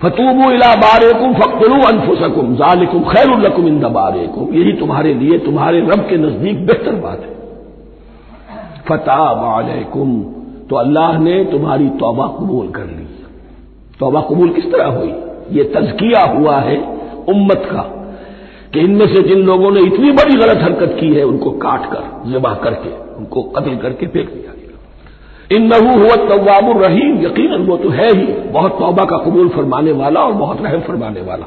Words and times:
फतूबू 0.00 0.50
इला 0.50 0.74
बारेकुम 0.76 1.32
फकलू 1.34 1.80
अनफुसकुम 1.86 2.54
जालिकुम 2.56 3.02
खैरुल्लकुम 3.04 3.66
इंदा 3.68 3.88
बारेकुम। 3.90 4.54
यही 4.54 4.72
तुम्हारे 4.72 5.12
लिए, 5.14 5.38
तुम्हारे 5.40 5.80
रब 5.82 6.06
के 6.08 6.16
नज़दीक 6.18 6.66
बेहतर 6.66 6.94
बात 7.00 7.20
है। 7.20 7.32
फताब 8.88 9.40
तो 10.70 10.76
अल्लाह 10.76 11.18
ने 11.18 11.42
तुम्हारी 11.44 11.88
तौबा 12.00 12.26
कबूल 12.28 12.68
कर 12.68 12.86
ली। 12.86 13.06
तौबा 14.00 14.20
कबूल 14.20 14.50
किस 14.50 14.70
तरह 14.72 14.86
हुई? 14.88 15.12
ये 15.52 15.64
तजकिया 15.72 16.22
हुआ 16.28 16.56
है 16.60 16.76
उम्मत 17.28 17.62
का, 17.70 17.82
कि 18.74 18.80
इनमें 18.80 19.06
से 19.06 19.22
जिन 19.22 19.42
लोगों 19.42 19.70
ने 19.70 19.80
इतनी 19.82 20.10
बड़ी 20.12 20.36
गलत 20.36 20.62
हरकत 20.62 20.96
की 21.00 21.12
है, 21.14 21.24
उनको 21.24 21.50
काट 21.58 21.86
कर 21.92 22.30
जबा 22.32 22.54
करके, 22.64 22.90
उनको 23.16 23.42
कत्ल 23.50 23.76
करके 23.78 24.06
फेंक 24.06 24.28
दिया 24.28 24.52
इन 25.52 25.66
नहू 25.66 25.98
हुआ 25.98 26.16
तवाबुर 26.16 26.76
रहीम 26.76 27.26
यकीन 27.26 27.66
वो 27.66 27.76
तो 27.76 27.88
है 27.88 28.08
ही। 28.10 28.26
बहुत 28.26 28.78
तौबा 28.78 29.04
का 29.04 29.16
कबूल 29.16 29.48
फरमाने 29.48 29.92
वाला 29.92 30.20
और 30.20 30.32
बहुत 30.32 30.62
रहम 30.62 30.80
फरमाने 30.80 31.20
वाला। 31.20 31.46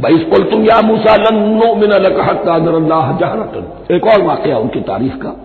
भाई 0.00 0.14
इसको 0.14 0.38
तुम 0.50 0.64
या 0.64 0.80
मूसा 0.82 1.16
लन्नो 1.16 1.74
मिन 1.74 1.90
अल्लाह 1.90 3.16
जहरतन। 3.18 3.94
एक 3.94 4.06
और 4.06 4.22
वाकया 4.22 4.58
उनकी 4.58 4.80
तारीफ़ 4.80 5.14
का। 5.14 5.36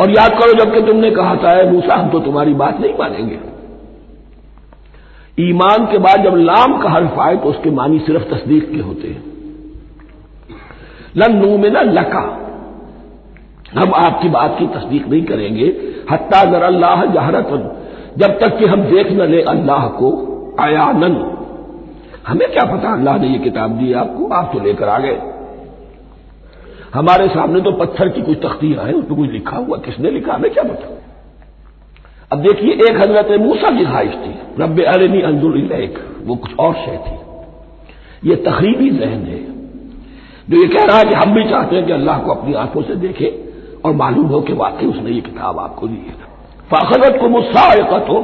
और 0.00 0.10
याद 0.10 0.30
करो, 0.30 0.64
जबकि 0.64 0.80
तुमने 0.82 1.10
कहा 1.10 1.34
था 1.36 1.70
मूसा, 1.70 1.94
हम 1.94 2.08
तो 2.08 2.20
तुम्हारी 2.20 2.54
बात 2.54 2.80
नहीं 2.80 2.94
मानेंगे। 2.98 3.38
ईमान 5.40 5.86
के 5.86 5.98
बाद 5.98 6.24
जब 6.24 6.34
लाम 6.36 6.78
का 6.78 6.90
हर्फ 6.90 7.18
आए 7.18 7.36
तो 7.36 7.48
उसके 7.48 7.70
मानी 7.70 7.98
सिर्फ़ 7.98 8.34
तस्दीक 8.34 8.70
के 8.70 8.80
होते 8.80 9.08
हैं। 9.08 9.22
लन 11.16 11.36
नू 11.36 11.58
में 11.58 11.70
ना 11.70 11.80
लका। 11.80 12.40
हम 13.78 13.94
आपकी 13.94 14.28
बात 14.28 14.56
की 14.58 14.66
तस्दीक 14.66 15.08
नहीं 15.08 15.22
करेंगे। 15.22 15.66
हत्ता 16.10 16.42
नर 16.42 16.62
अल्लाह 16.62 17.04
जहरत 17.04 17.80
जब 18.18 18.38
तक 18.40 18.58
कि 18.58 18.64
हम 18.64 18.82
देख 18.82 19.12
न 19.12 19.20
ले 19.20 19.42
अल्लाह 19.42 19.88
को, 19.88 20.10
आयानन। 20.60 21.30
हमें 22.26 22.52
क्या 22.52 22.76
पता 22.76 22.92
अल्लाह 22.92 23.18
ने 23.18 23.28
यह 23.28 23.38
किताब 23.38 23.70
दी 23.70 23.92
आपको, 23.92 24.28
आप 24.28 24.50
तो 24.52 24.60
लेकर 24.60 24.88
आ 24.88 24.98
गए। 24.98 25.18
हमारे 26.94 27.28
सामने 27.28 27.60
तो 27.60 27.72
पत्थर 27.72 28.08
की 28.08 28.22
कुछ 28.22 28.38
तख्तियाँ 28.38 28.84
हैं 28.84 28.94
उसमें 28.94 29.18
कुछ 29.18 29.30
लिखा 29.30 29.56
हुआ 29.56 29.78
किसने 29.78 30.10
लिखा? 30.10 30.34
हमें 30.34 30.50
क्या 30.50 30.62
पता? 30.62 31.00
अब 32.32 32.38
देखिए, 32.38 32.72
एक 32.72 32.96
हज़रत 32.96 33.40
मूसा 33.40 33.70
की 33.70 33.84
ख्वाहिश 33.84 34.12
थी। 34.12 34.62
रब 34.62 34.80
अरनी 34.80 35.20
अंजुल 35.22 35.72
एक 35.72 35.98
वो 36.24 36.36
कुछ 36.36 36.56
और 36.58 36.74
शय 36.74 36.96
थी। 36.96 38.28
ये 38.28 38.36
तकरीबी 38.36 38.90
जहन 38.90 39.24
है। 39.24 39.38
जो 40.50 40.62
ये 40.62 40.66
कह 40.66 40.84
रहा 40.84 40.96
है 40.96 41.04
कि 41.04 41.14
हम 41.14 41.34
भी 41.34 41.44
चाहते 41.44 41.76
हैं 41.76 41.86
कि 41.86 41.92
अल्लाह 41.92 42.18
को 42.18 42.30
अपनी 42.30 42.54
आँखों 42.54 42.82
से 42.82 42.94
देखे। 42.94 43.43
और 43.84 43.94
मालूम 43.94 44.26
हो 44.26 44.40
कि 44.40 44.52
वाकई 44.52 44.86
उसने 44.86 45.10
ये 45.10 45.20
किताब 45.20 45.58
आपको 45.58 45.88
दी 45.88 45.94
है। 45.94 46.14
फाखरत 46.70 47.20
को 47.20 47.28
मुस्साकत 47.28 48.08
हो 48.08 48.22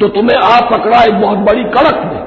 तो 0.00 0.08
तुम्हें 0.08 0.38
आप 0.38 0.72
पकड़ा 0.72 1.02
एक 1.04 1.20
बहुत 1.20 1.38
बड़ी 1.38 1.64
कड़क 1.64 1.98
में। 2.04 2.20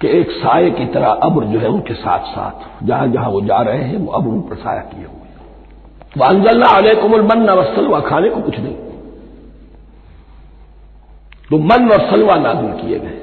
कि 0.00 0.08
एक 0.08 0.30
साय 0.30 0.70
की 0.70 0.86
तरह 0.86 1.06
अब्र 1.06 1.44
जो 1.44 1.58
है 1.58 1.68
उनके 1.68 1.94
साथ 1.94 2.18
साथ 2.18 2.86
जहाँ 2.86 3.08
जहाँ 3.08 3.30
वो 3.30 3.40
जा 3.40 3.60
रहे 3.60 3.82
हैं, 3.82 3.96
वो 3.96 4.12
अब्र 4.12 4.28
उन 4.28 4.40
पर 4.40 4.56
साया 4.56 4.80
किए 4.80 5.04
हुए 5.04 5.19
वह 6.16 6.26
अंजल्ला 6.26 6.68
अलैकुमुल 6.68 7.22
मन 7.22 7.50
वसलवा 7.50 8.00
खाने 8.00 8.28
को 8.28 8.40
कुछ 8.40 8.58
नहीं। 8.58 8.74
तो 11.50 11.58
मन 11.58 11.88
और 11.90 12.00
सलवा 12.10 12.36
नाजिल 12.36 12.72
किए 12.80 12.98
गए। 12.98 13.18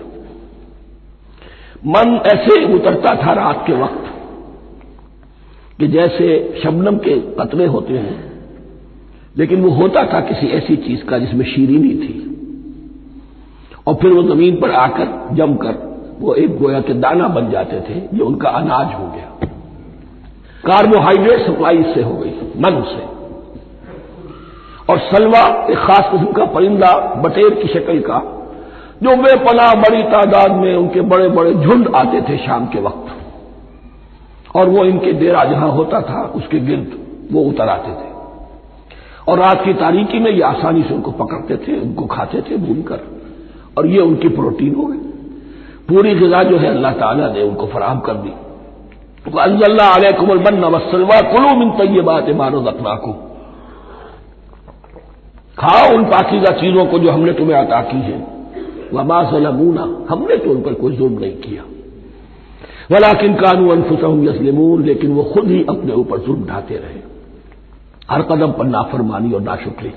मन 1.85 2.15
ऐसे 2.25 2.63
उतरता 2.73 3.15
था 3.15 3.33
रात 3.33 3.63
के 3.67 3.73
वक्त 3.73 4.03
कि 5.79 5.87
जैसे 5.87 6.27
शबनम 6.63 6.97
के 6.97 7.19
कतरे 7.39 7.65
होते 7.65 7.93
हैं, 7.93 8.15
लेकिन 9.37 9.61
वो 9.61 9.69
होता 9.71 10.03
था 10.03 10.19
किसी 10.21 10.47
ऐसी 10.47 10.75
चीज़ 10.77 11.03
का 11.05 11.17
जिसमें 11.17 11.45
शीरीनी 11.45 11.93
थी। 11.97 12.13
और 13.87 13.93
फिर 13.93 14.13
वो 14.13 14.23
ज़मीन 14.23 14.55
पर 14.55 14.71
आकर 14.71 15.35
जमकर 15.35 15.85
वो 16.19 16.33
एक 16.35 16.57
गोया 16.57 16.81
के 16.81 16.93
दाना 16.93 17.27
बन 17.27 17.49
जाते 17.51 17.79
थे 17.81 17.99
ये 18.13 18.21
उनका 18.21 18.49
अनाज 18.49 18.93
हो 18.95 19.07
गया। 19.07 19.46
कार्बोहाइड्रेट 20.67 21.39
सप्लाई 21.39 21.77
इससे 21.77 22.01
हो 22.01 22.13
गई 22.13 22.29
मन 22.57 22.83
से। 22.87 23.17
और 24.93 24.99
सलवा 24.99 25.67
एक 25.69 25.77
खास 25.77 26.11
किस्म 26.11 26.31
का 26.31 26.45
परिंदा, 26.45 26.97
बटेर 26.97 27.49
की 27.49 27.67
शक्ल 27.67 27.99
का, 27.99 28.33
जो 29.03 29.15
बेपना 29.15 29.73
बड़ी 29.73 30.03
तादाद 30.03 30.51
में 30.51 30.75
उनके 30.75 31.01
बड़े 31.01 31.29
बड़े 31.29 31.53
झुंड 31.53 31.95
आते 31.95 32.21
थे 32.21 32.37
शाम 32.37 32.65
के 32.65 32.79
वक्त। 32.79 33.13
और 34.55 34.69
वो 34.69 34.85
इनके 34.85 35.11
डेरा 35.11 35.43
जहाँ 35.43 35.69
होता 35.69 36.01
था, 36.01 36.33
उसके 36.35 36.59
गिर्द 36.59 36.99
वो 37.31 37.41
उतर 37.41 37.69
आते 37.69 37.91
थे। 37.91 38.17
और 39.31 39.39
रात 39.39 39.65
की 39.65 39.73
तारीकी 39.73 40.19
में 40.19 40.31
ये 40.31 40.41
आसानी 40.41 40.83
से 40.83 40.93
उनको 40.93 41.11
पकड़ते 41.11 41.57
थे, 41.57 41.79
उनको 41.79 42.05
खाते 42.05 42.41
थे 42.41 42.57
भूनकर। 42.57 42.99
और 43.77 43.87
ये 43.87 44.01
उनकी 44.01 44.27
प्रोटीन 44.27 44.75
हो 44.75 44.83
गई। 44.83 44.97
पूरी 45.89 46.15
गजा 46.15 46.43
जो 46.43 46.57
है 46.57 46.67
अल्लाह 46.67 46.91
ताला 46.91 47.27
ने 47.27 47.41
उनको 47.41 47.67
फराहम 47.67 47.99
कर 47.99 48.13
दी। 48.13 48.33
अलैकुमल 49.27 50.37
बन 50.39 50.63
वसलवा 50.65 51.19
कुलू 51.31 51.55
मिन 51.55 51.71
तय्यबात 51.77 52.29
मानो 52.35 52.61
रखना 52.67 52.93
को 52.95 53.11
खाओ 55.57 55.95
उन 55.95 56.03
पाकिजा 56.05 56.51
चीज़ों 56.59 56.85
को 56.85 56.99
जो 56.99 57.11
हमने 57.11 57.33
तुम्हें 57.33 57.57
अता 57.57 57.81
की 57.83 58.01
है 58.01 58.19
वमा 58.93 59.23
सलमूना 59.31 59.87
हमने 60.09 60.37
तो 60.37 60.51
उन 60.51 60.61
पर 60.61 60.73
कोई 60.75 60.95
जुर्म 60.95 61.19
नहीं 61.19 61.35
किया 61.37 61.63
वलाकिन 62.91 63.33
कानू 63.35 63.69
अनफुसहम 63.69 64.23
यसलिमून 64.23 64.83
लेकिन 64.83 65.11
वो 65.11 65.23
खुद 65.23 65.47
ही 65.47 65.63
अपने 65.69 65.93
ऊपर 65.93 66.19
जुर्म 66.19 66.45
ढाते 66.45 66.77
रहे 66.77 67.01
हर 68.11 68.21
कदम 68.21 68.51
पर 68.51 68.65
नाफरमानी 68.67 69.31
और 69.33 69.41
नाशुक्री 69.41 69.91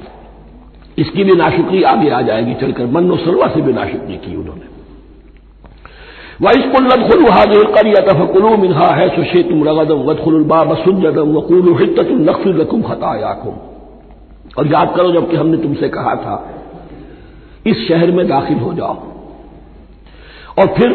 इसकी 0.99 1.25
भी 1.25 1.35
नाशुक्री 1.35 1.83
आगे 1.85 2.11
आ 2.11 2.21
जाएगी 2.23 2.55
चलकर 2.61 2.87
मनो 2.95 3.17
सलवा 3.19 3.49
से 3.49 3.61
भी 3.61 3.73
नाशुक्री 3.73 4.17
की 4.17 4.37
उन्होंने 4.37 4.70
वाइसकुल्लत 6.41 7.01
खुल 7.09 7.25
हाजिर 7.31 7.65
करिया 7.73 8.01
तफकुलू 8.05 8.57
मिनहा 8.57 8.87
है 8.95 9.09
सुशे 9.09 9.43
तुम 9.49 9.65
रगदम 9.69 10.03
वदखुलबाब 10.05 10.75
सुजदम 10.77 11.35
वकूल 11.37 11.67
हितुम 11.81 12.23
नक्फिर 12.29 12.55
रकुम 12.61 12.83
खतायाकुम 12.83 13.59
और 14.59 14.67
याद 14.67 14.95
करो 14.97 15.11
जबकि 15.13 15.37
हमने 15.37 15.57
तुमसे 15.59 15.89
कहा 15.91 16.15
था 16.23 16.37
इस 17.67 17.87
शहर 17.89 18.11
में 18.11 18.27
दाखिल 18.29 18.59
हो 18.59 18.73
जाओ 18.73 18.95
और 20.59 20.75
फिर 20.79 20.95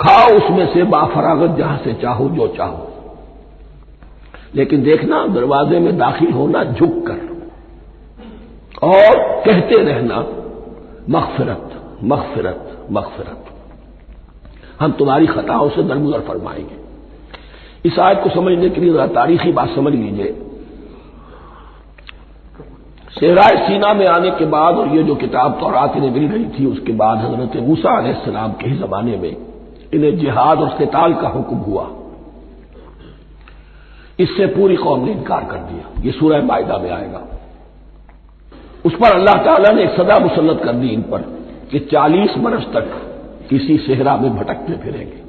खाओ 0.00 0.36
उसमें 0.36 0.66
से 0.74 0.82
बाफरागत 0.90 1.56
जहाँ 1.58 1.78
से 1.84 1.92
चाहो 2.02 2.28
जो 2.30 2.46
चाहो 2.56 2.84
लेकिन 4.54 4.82
देखना 4.82 5.26
दरवाजे 5.34 5.78
में 5.78 5.96
दाखिल 5.98 6.32
होना 6.32 6.64
झुक 6.64 6.96
कर 7.06 7.26
और 8.86 9.22
कहते 9.46 9.82
रहना 9.82 10.18
मगफिरत 11.10 11.80
मगफिरत 12.04 12.76
मगफिरत 12.90 13.47
हम 14.80 14.92
तुम्हारी 14.92 15.26
खताओं 15.26 15.68
से 15.68 15.82
दरगुजर 15.82 16.20
फरमाएँगे। 16.20 16.76
इस 17.84 17.98
आयत 17.98 18.20
को 18.24 18.30
समझने 18.30 18.70
के 18.70 18.80
लिए 18.80 18.92
जरा 18.92 19.06
तारीखी 19.06 19.52
बात 19.52 19.68
समझ 19.68 19.94
लीजिए। 19.94 20.42
सेहराय 23.20 23.68
सीना 23.68 23.94
में 23.94 24.06
आने 24.06 24.30
के 24.30 24.44
बाद 24.44 24.74
और 24.74 24.88
ये 24.88 25.02
जो 25.02 25.14
किताब 25.14 25.60
तौरात 25.60 25.96
इन्हें 25.96 26.10
मिल 26.10 26.28
रही 26.28 26.44
थी, 26.44 26.66
उसके 26.66 26.92
बाद 26.92 27.18
हज़रत 27.18 27.56
मूसा 27.56 28.12
सलाम 28.12 28.52
के 28.52 28.70
ही 28.70 28.76
जमाने 28.78 29.16
में 29.16 29.36
इन्हें 29.94 30.18
जिहाद 30.18 30.58
और 30.58 30.68
कताल 30.68 31.14
का 31.14 31.28
हुक्म 31.28 31.56
हुआ। 31.56 31.90
इससे 34.20 34.46
पूरी 34.46 34.76
कौम 34.76 35.04
ने 35.04 35.12
इनकार 35.12 35.44
कर 35.44 35.56
दिया। 35.56 36.02
ये 36.02 36.12
सूरह 36.12 36.42
मायदा 36.42 36.78
में 36.78 36.90
आएगा। 36.90 37.26
उस 38.84 38.94
पर 38.94 39.14
अल्लाह 39.14 39.34
ताला 39.34 39.72
ने 39.72 39.82
एक 39.82 39.90
सदा 39.90 40.18
मुसलत 40.18 40.60
कर 40.64 40.72
दी 40.72 40.88
इन 40.88 41.02
पर 41.02 41.18
कि 41.72 41.78
चालीस 41.78 42.38
बरस 42.38 42.62
तक 42.62 43.07
किसी 43.50 43.78
सेहरा 43.78 44.16
में 44.16 44.36
भटकते 44.36 44.72
फिरेंगे। 44.72 45.28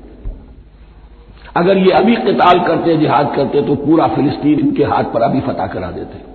अगर 1.55 1.77
ये 1.77 1.91
अभी 1.91 2.15
कताल 2.15 2.59
करते, 2.59 2.97
जिहाद 2.97 3.33
करते 3.35 3.61
तो 3.61 3.75
पूरा 3.75 4.07
फिलिस्तीन 4.07 4.59
इनके 4.59 4.83
हाथ 4.83 5.03
पर 5.03 5.21
अभी 5.21 5.41
फतह 5.41 5.67
करा 5.67 5.91
देते। 5.91 6.29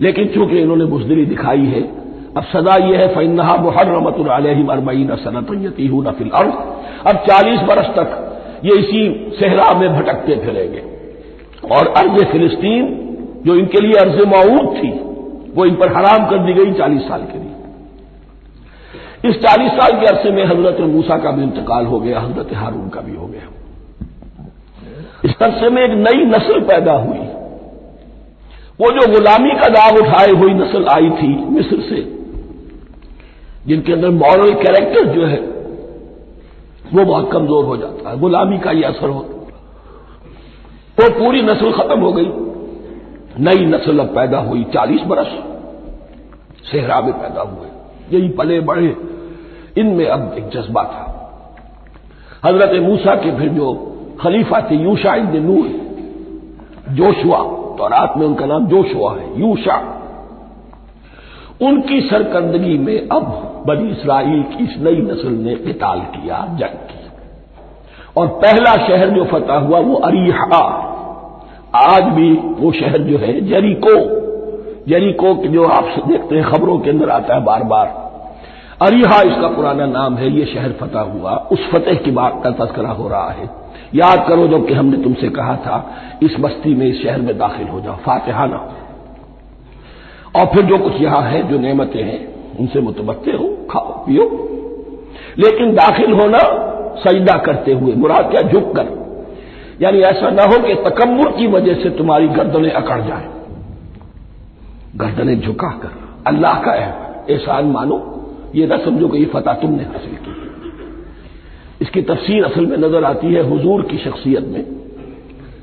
लेकिन 0.00 0.28
चूँकि 0.28 0.58
इन्होंने 0.58 0.84
बुजदली 0.84 1.26
दिखाई 1.26 1.64
है, 1.64 1.82
अब 2.36 2.42
सदा 2.42 2.74
यह 2.74 2.98
है 2.98 3.14
फ़ैनहा 3.14 3.56
मुहर्रमत 3.56 4.14
अरबईन 4.70 5.16
सनत 5.16 5.64
यतीहू 5.66 6.02
नफिल 6.02 6.30
अर्ज़। 6.30 6.52
अब 7.06 7.16
चालीस 7.16 7.60
बरस 7.60 7.86
तक 7.86 8.30
ये 8.64 8.76
इसी 8.76 9.30
सेहरा 9.40 9.78
में 9.78 9.96
भटकते 9.96 10.36
फिरेंगे। 10.36 10.82
और 11.76 11.86
अर्ज़ 11.86 12.24
फिलिस्तीन, 12.24 13.00
जो 13.46 13.54
इनके 13.54 13.80
लिए 13.80 13.92
अर्ज़ 13.92 14.22
मऊद 14.22 14.76
थी, 14.76 14.90
वो 15.54 15.64
इन 15.64 15.74
पर 15.74 15.88
हराम 15.88 16.30
कर 16.30 16.38
दी 16.38 16.52
गई 16.52 16.72
चालीस 16.72 17.02
साल 17.02 17.22
के 17.22 17.38
लिए। 17.38 17.43
इस 19.24 19.36
चालीस 19.36 19.70
साल 19.72 19.92
के 20.00 20.06
अरसे 20.06 20.30
में 20.30 20.44
हज़रत 20.44 20.80
मूसा 20.88 21.16
का 21.18 21.30
भी 21.30 21.42
इंतकाल 21.42 21.86
हो 21.86 22.00
गया, 22.00 22.20
हज़रत 22.20 22.52
हारून 22.54 22.88
का 22.88 23.00
भी 23.00 23.14
हो 23.16 23.26
गया। 23.26 23.46
इस 25.24 25.34
अरसे 25.42 25.68
में 25.70 25.82
एक 25.82 25.90
नई 25.98 26.24
नस्ल 26.26 26.60
पैदा 26.60 26.92
हुई। 26.94 27.18
वो 28.80 28.90
जो 28.90 29.06
गुलामी 29.12 29.50
का 29.50 29.68
दाव 29.68 29.96
उठाए 29.96 30.30
हुई 30.32 30.54
नस्ल 30.54 30.86
आई 30.88 31.10
थी 31.12 31.28
मिस्र 31.50 31.80
से, 31.80 32.00
जिनके 33.66 33.92
अंदर 33.92 34.10
मॉरल 34.12 34.52
कैरेक्टर 34.54 35.04
जो 35.14 35.26
है, 35.26 35.40
वो 36.94 37.04
बहुत 37.04 37.30
कमज़ोर 37.32 37.64
हो 37.64 37.76
जाता 37.76 38.10
है। 38.10 38.18
गुलामी 38.20 38.58
का 38.58 38.70
ये 38.70 38.84
असर 38.84 39.08
होता 39.08 39.32
वो 40.98 41.08
पूरी 41.10 41.40
नस्ल 41.42 41.70
खत्म 41.72 42.00
हो 42.00 42.12
गई। 42.12 42.28
नई 43.40 43.64
नस्ल 43.66 43.98
अब 43.98 44.14
पैदा 44.14 44.38
हुई, 44.38 44.62
चालीस 44.64 45.00
बरस 45.00 45.32
सेहरा 46.70 47.00
में 47.00 47.12
पैदा 47.12 47.42
हुए। 47.42 47.68
यही 48.10 48.28
पले 48.28 48.60
बड़े 48.60 48.86
इनमें 49.78 50.06
अब 50.06 50.34
एक 50.38 50.48
जज्बा 50.48 50.82
था। 50.82 51.10
हज़रत 52.44 52.80
मूसा 52.82 53.14
के 53.14 53.36
फिर 53.36 53.48
जो 53.48 53.72
खलीफा 54.20 54.60
थे, 54.60 54.74
यूशा 54.74 55.14
इब्न 55.14 55.42
नूर 55.42 55.84
जोशुआ 56.94 57.38
तो 57.78 57.88
रात 57.88 58.14
में 58.16 58.26
उनका 58.26 58.46
नाम 58.46 58.66
जोशुआ 58.66 59.14
है, 59.14 59.40
यूशा। 59.40 59.76
उनकी 61.62 62.00
सरकंदगी 62.00 62.78
में 62.78 63.08
अब 63.08 63.24
बनी 63.66 63.90
इसराइल 63.90 64.42
की 64.42 64.64
इस 64.64 64.78
नई 64.78 64.96
नस्ल 64.96 65.28
ने 65.28 65.54
किताल 65.54 66.00
किया, 66.00 66.46
जंग 66.50 66.88
की। 66.88 66.94
और 68.16 68.26
पहला 68.26 68.86
शहर 68.86 69.10
जो 69.10 69.24
फतह 69.24 69.54
हुआ, 69.54 69.78
वो 69.78 69.94
अरीहा। 69.94 70.62
आज 71.76 72.04
भी 72.04 72.32
वो 72.34 72.72
शहर 72.72 72.98
जो 72.98 73.18
है, 73.18 73.40
जरीको। 73.40 73.90
जरीको 74.88 75.34
जो 75.34 75.64
आप 75.64 75.84
देखते 76.08 76.36
हैं, 76.36 76.44
खबरों 76.44 76.78
के 76.78 76.90
अंदर 76.90 77.10
आता 77.10 77.34
है 77.34 77.44
बार 77.44 77.62
बार 77.62 78.03
अरीहा 78.82 79.22
इसका 79.22 79.48
पुराना 79.48 79.86
नाम 79.86 80.16
है, 80.16 80.30
ये 80.30 80.46
शहर 80.46 80.72
फतह 80.72 81.00
हुआ। 81.00 81.32
उस 81.32 81.70
फतेह 81.70 81.94
की 81.94 82.10
बात 82.10 82.40
का 82.44 82.50
तस्करा 82.50 82.90
हो 82.90 83.08
रहा 83.08 83.30
है। 83.30 83.50
याद 83.94 84.28
करो 84.28 84.46
जब 84.46 84.66
कि 84.66 84.74
हमने 84.74 84.96
तुमसे 84.96 85.28
कहा 85.28 85.56
था, 85.56 85.94
इस 86.22 86.36
बस्ती 86.40 86.74
में, 86.74 86.86
इस 86.86 87.02
शहर 87.02 87.20
में 87.20 87.38
दाखिल 87.38 87.68
हो 87.68 87.80
जाओ 87.80 87.96
फातिहाना 87.96 88.56
और 90.36 90.46
फिर 90.46 90.62
जो 90.62 90.78
कुछ 90.78 91.00
यहाँ 91.00 91.22
है, 91.22 91.48
जो 91.48 91.58
नेमतें 91.58 92.02
हैं, 92.02 92.34
उनसे 92.60 92.80
मुतबत्ते 92.80 93.30
हो, 93.30 93.66
खाओ, 93.70 94.06
पियो। 94.06 94.22
लेकिन 95.38 95.74
दाखिल 95.74 96.12
होना 96.12 96.38
सजदा 97.00 97.38
करते 97.38 97.72
हुए, 97.72 97.94
मुराद 97.94 98.30
क्या, 98.30 98.42
झुक 98.42 98.76
कर। 98.76 99.04
यानी 99.82 99.98
ऐसा 99.98 100.30
ना 100.30 100.42
हो 100.42 100.62
कि 100.66 100.74
तकम्मुर 100.74 101.32
की 101.32 101.46
वजह 101.46 101.74
से 101.74 101.90
तुम्हारी 101.90 102.28
गर्दनें 102.28 102.70
अकड़ 102.70 103.00
जाए। 103.00 103.28
गर्दनें 104.96 105.40
झुका 105.40 105.68
कर, 105.68 105.92
अल्लाह 106.26 106.54
का 106.54 106.74
एहसान 106.74 107.64
मानो। 107.64 108.10
ये 108.54 108.66
ना 108.66 108.76
समझो 108.84 109.08
कि 109.08 109.18
ये 109.18 109.24
फतह 109.26 109.52
तुमने 109.60 109.84
हासिल 109.84 110.16
की। 110.16 110.32
इसकी 111.80 112.02
तफसीर 112.04 112.44
असल 112.44 112.66
में 112.66 112.76
नज़र 112.78 113.04
आती 113.04 113.32
है 113.34 113.42
हुजूर 113.48 113.82
की 113.82 113.98
शख्सियत 114.00 114.44
में, 114.44 114.64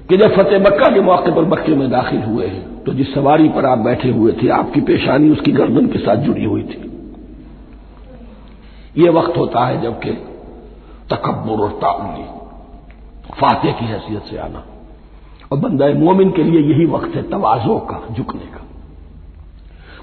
कि 0.10 0.18
जब 0.18 0.36
फतेह 0.36 0.60
मक्का 0.60 0.90
के 0.90 1.02
मौके 1.02 1.32
पर 1.32 1.46
मक्के 1.48 1.76
में 1.76 1.90
दाखिल 1.92 2.22
हुए 2.24 2.48
हैं 2.48 2.84
तो 2.84 2.94
जिस 2.94 3.14
सवारी 3.14 3.50
पर 3.50 3.66
आप 3.66 3.78
बैठे 3.80 4.10
हुए 4.10 4.32
थे, 4.34 4.48
आपकी 4.50 4.82
पेशानी 4.82 5.30
उसकी 5.30 5.52
गर्दन 5.52 5.88
के 5.88 6.00
साथ 6.00 6.18
जुड़ी 6.18 6.44
हुई 6.44 6.64
थी। 6.64 6.80
ये 8.98 9.10
वक्त 9.12 9.38
होता 9.38 9.66
है 9.66 9.82
जबकि 9.82 10.12
तकबर 11.12 11.64
और 11.64 11.72
ताउली 11.82 12.24
फातेह 13.32 13.72
की 13.72 13.86
हैसियत 13.86 14.24
से 14.24 14.38
आना। 14.38 14.64
और 15.52 15.58
बंदा 15.60 15.88
मोमिन 16.00 16.32
के 16.32 16.44
लिए 16.44 16.62
यही 16.64 16.86
वक्त 16.88 17.16
है 17.16 17.22
तवाजों 17.30 17.80
का, 17.82 18.04
झुकने 18.12 18.46
का। 18.48 18.62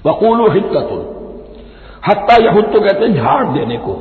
वकूल 0.05 0.51
हित्तुल 0.51 1.01
हत्ता 2.07 2.35
यहुद 2.43 2.63
तो 2.63 2.81
कहते 2.81 3.05
हैं, 3.05 3.15
झाड़ 3.15 3.45
देने 3.45 3.77
को। 3.77 3.93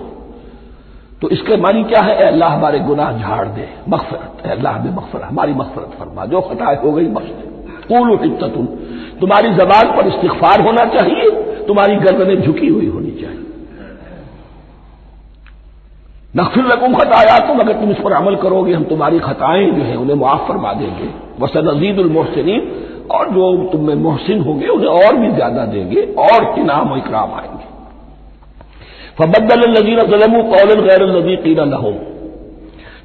तो 1.23 1.29
इसके 1.29 1.57
मानी 1.57 1.85
क्या 1.85 2.01
है? 2.01 2.15
अल्लाह, 2.27 2.53
हमारे 2.53 2.79
गुनाह 2.79 3.19
झाड़ 3.19 3.47
दे। 3.49 3.69
मगफरत 3.89 4.47
अल्लाह 4.47 4.85
में 4.85 4.91
मगफरत, 4.91 5.23
हमारी 5.23 5.55
मगफरत 5.55 5.99
फरमा। 5.99 6.27
जो 6.27 6.41
खताएँ 6.41 6.77
हो 6.77 6.93
गई, 6.93 7.05
बख्श 7.05 7.29
कूल 7.89 8.19
हित्तुल 8.23 8.67
तुम्हारी 9.21 9.51
जबान 9.51 9.97
पर 9.97 10.07
इस्तफार 10.07 10.61
होना 10.61 10.85
चाहिए, 10.85 11.31
तुम्हारी 11.67 11.97
गर्दनें 11.97 12.43
झुकी 12.43 12.69
हुई 12.69 12.87
होनी 12.87 13.11
चाहिए। 13.11 13.45
नक्फिर 16.37 16.65
रकूम 16.65 16.95
खताया 16.95 17.39
तुम 17.39 17.59
अगर 17.59 17.73
तुम 17.73 17.91
इस 17.91 17.97
पर 17.99 18.13
अमल 18.13 18.37
करोगे, 18.37 18.73
हम 18.73 18.85
तुम्हारी 18.85 19.19
खताएँ 19.19 19.71
जो 19.71 19.83
है, 19.83 19.97
उन्हें 19.97 20.17
मुआफ 20.17 20.49
फरमा 20.49 20.73
देंगे। 20.73 21.11
वसन 21.41 21.67
अजीद 21.67 21.99
मोहसिन 22.01 22.71
और 23.11 23.31
जो 23.31 23.69
तुम 23.73 23.87
में 23.87 23.95
मोहसिन 23.95 24.41
होंगे, 24.41 24.67
उन्हें 24.67 24.89
और 24.89 25.17
भी 25.17 25.29
ज़्यादा 25.29 25.65
देंगे, 25.65 26.03
और 26.03 26.59
इनाम 26.59 26.97
इकराम 26.97 27.33
आएँगे। 27.33 27.58
फबद्दल 29.19 29.65
नजीर 29.71 30.01
जलमू 30.09 30.43
कौल 30.51 30.75
गैर 30.83 31.03
नजी 31.11 31.37
कीना 31.45 31.65
लहो 31.67 31.93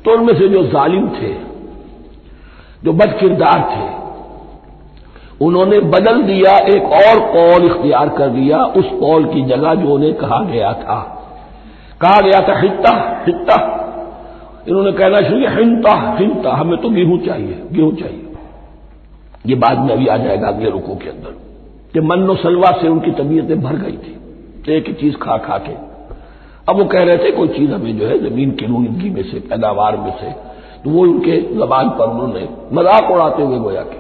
तो 0.05 0.13
उनमें 0.13 0.34
से 0.34 0.48
जो 0.50 0.63
जालिम 0.67 1.08
थे 1.12 1.34
जो 2.84 2.93
बद 2.93 3.17
किरदार 3.20 3.62
थे 3.70 3.86
उन्होंने 5.46 5.79
बदल 5.91 6.22
दिया 6.24 6.58
एक 6.74 6.91
और 6.98 7.20
कौल 7.32 7.65
इख्तियार 7.65 8.10
कर 8.17 8.29
दिया 8.32 8.58
उस 8.79 8.89
कौल 9.00 9.25
की 9.25 9.41
जगह 9.46 9.74
जो 9.75 9.93
उन्हें 9.93 10.13
कहा 10.15 10.43
गया 10.46 10.74
था 10.82 11.00
कहा 12.01 12.20
गया 12.22 12.39
था 12.48 12.60
हित्ता 12.60 12.91
हित्ता 13.27 13.55
इन्होंने 14.67 14.91
कहना 14.91 15.22
शुरू 15.22 15.39
किया 15.39 15.51
हिंता 15.51 15.93
हिंता 16.20 16.53
हमें 16.55 16.77
तो 16.82 16.89
गेहूँ 16.89 17.17
चाहिए 17.25 17.62
गेहूँ 17.72 17.96
चाहिए 17.96 18.22
ये 19.46 19.55
बाद 19.63 19.79
में 19.79 19.93
अभी 19.93 20.08
आ 20.08 20.17
जाएगा 20.17 20.48
अगले 20.48 20.70
रुकों 20.70 20.96
के 20.96 21.10
अंदर 21.10 21.34
कि 21.93 22.05
मनो 22.08 22.36
सलवा 22.43 22.72
से 22.82 22.88
उनकी 22.88 23.12
तबीयतें 23.13 23.60
भर 23.62 23.75
गई 23.77 23.98
थी 23.98 24.75
एक 24.75 24.88
ही 24.88 24.93
चीज़ 24.93 25.15
खा 25.22 25.38
खा 25.48 25.58
के 25.58 25.74
अब 26.67 26.77
वो 26.77 26.86
कह 26.86 27.03
रहे 27.03 27.17
थे 27.17 27.32
कोई 27.32 27.48
चीज़ 27.48 27.72
हमें 27.72 27.98
जो 28.00 28.08
है 28.08 28.17
ज़मीन 28.20 28.51
की 28.51 28.65
रूनगी 28.65 29.10
में 29.10 29.24
से, 29.24 29.39
पैदावार 29.39 29.98
में 29.98 30.12
से 30.12 30.32
तो 30.84 30.89
वो 30.89 31.01
उनके 31.01 31.39
जबान 31.55 31.89
पर 31.89 32.10
उन्होंने 32.10 32.48
मज़ाक 32.74 33.12
उड़ाते 33.12 33.43
हुए 33.43 33.58
गोया 33.60 33.82
के 33.84 33.98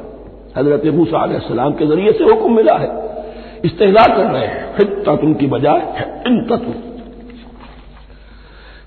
हज़रत 0.59 0.85
मूसा 0.95 1.25
के 1.71 1.85
ज़रिए 1.85 2.11
से 2.11 2.23
हुक्म 2.23 2.55
मिला 2.55 2.75
है। 2.77 2.89
इस्तेजा 3.65 4.05
कर 4.07 4.25
रहे 4.25 4.45
हैं। 4.45 5.15
तुम 5.17 5.33
की 5.33 5.47
बजाय 5.47 5.79
इन 6.27 6.41
तत्व 6.41 6.71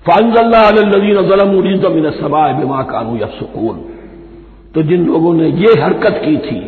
फ़ानजल्लाजीन 0.05 1.21
ज़लमिन 1.23 2.09
सबाए 2.11 2.53
बिमा 2.53 2.81
कानू 2.83 3.15
यफसकून। 3.15 3.77
तो 4.75 4.81
जिन 4.83 5.05
लोगों 5.05 5.33
ने 5.33 5.47
ये 5.47 5.71
हरकत 5.81 6.21
की 6.25 6.37
थी, 6.37 6.59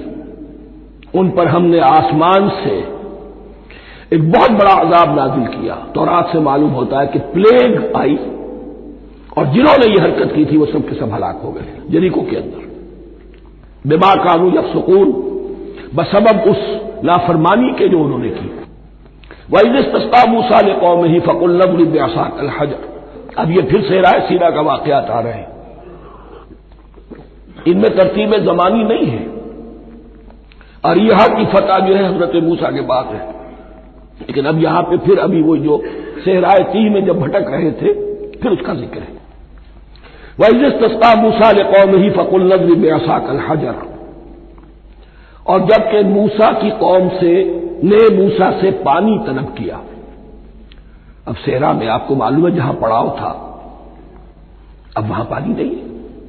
उन 1.19 1.29
पर 1.29 1.47
हमने 1.47 1.79
आसमान 1.79 2.49
से 2.59 2.75
एक 4.13 4.31
बहुत 4.31 4.51
बड़ा 4.51 4.71
अजाब 4.71 5.15
नाजिल 5.15 5.47
किया। 5.47 5.75
तो 5.75 6.05
रात 6.05 6.31
से 6.31 6.39
मालूम 6.39 6.69
होता 6.69 6.99
है 6.99 7.07
कि 7.07 7.19
प्लेग 7.19 7.93
आई 7.95 8.15
और 9.37 9.45
जिन्होंने 9.45 9.89
ये 9.89 10.01
हरकत 10.01 10.35
की 10.35 10.45
थी, 10.45 10.57
वो 10.57 10.65
सब 10.65 10.89
के 10.89 10.95
सब 10.95 11.13
हलाक 11.13 11.41
हो 11.43 11.51
गए 11.51 11.81
जरीको 11.89 12.21
के 12.21 12.35
अंदर। 12.35 12.69
बिमा 13.89 14.15
कानू 14.15 14.49
यफसकून, 14.49 15.11
बसबब 15.95 16.41
उस 16.41 16.81
लाफरमानी 17.05 17.73
के 17.73 17.87
जो 17.87 17.99
उन्होंने 17.99 18.29
की। 18.29 18.51
वही 19.51 19.83
तस्ता 19.83 20.31
मूसा 20.31 20.61
ने 20.61 20.73
कौम 20.73 21.05
ही 21.05 21.19
फ़कुल्लबली 21.19 21.99
हजर। 21.99 22.89
अब 23.37 23.51
ये 23.51 23.61
फिर 23.61 23.81
से 23.81 24.01
राय 24.01 24.19
सीरा 24.29 24.49
का 24.49 24.61
वाकयात 24.61 25.09
आ 25.09 25.19
रहे 25.19 25.33
हैं। 25.33 25.47
इनमें 27.67 27.97
तरतीब 27.97 28.37
जमानी 28.37 28.83
नहीं 28.83 29.05
है। 29.05 29.27
और 30.85 30.97
यहाँ 30.97 31.35
की 31.35 31.45
फतह 31.45 31.79
जो 31.79 31.95
है 31.95 32.15
हज़रत 32.15 32.43
मूसा 32.43 32.71
के 32.71 32.81
बाद 32.81 33.05
है। 33.05 33.38
लेकिन 34.21 34.45
अब 34.45 34.59
यहाँ 34.59 34.83
पे 34.83 34.97
फिर 34.97 35.19
अभी 35.19 35.41
वो 35.41 35.57
जो 35.57 35.83
सेहराय 36.25 36.63
ती 36.63 36.89
में 36.89 37.05
जब 37.05 37.19
भटक 37.19 37.45
रहे 37.49 37.71
थे, 37.71 37.93
फिर 38.33 38.51
उसका 38.51 38.73
ज़िक्र 38.73 38.99
है। 38.99 39.17
वही 40.39 40.69
तस्ता 40.71 41.21
मूसा 41.21 41.51
ने 41.51 41.63
कौम 41.63 41.95
ही 41.95 42.09
फ़कुल 42.09 42.53
नज़र 42.53 42.75
ब्यासा 42.75 43.19
कल 43.19 43.39
हजर। 43.49 43.75
और 45.47 45.59
जबकि 45.59 46.03
मूसा 46.03 46.51
की 46.51 46.69
कौम 46.69 47.09
से, 47.09 47.43
ने 47.83 48.17
मूसा 48.17 48.51
से 48.51 48.71
पानी 48.71 49.17
तलब 49.27 49.55
किया। 49.57 49.81
अब 51.27 51.35
सेहरा 51.35 51.73
में 51.73 51.87
आपको 51.87 52.15
मालूम 52.15 52.47
है 52.47 52.55
जहाँ 52.55 52.73
पड़ाव 52.73 53.09
था। 53.09 53.31
अब 54.97 55.09
वहाँ 55.09 55.25
पानी 55.25 55.53
नहीं 55.53 55.75
है। 55.75 55.87